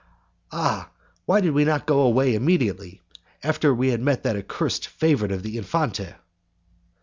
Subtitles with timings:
[0.51, 0.89] "Ah!
[1.27, 3.03] why did we not go away immediately
[3.43, 6.15] after we had met that accursed favourite of the Infante!"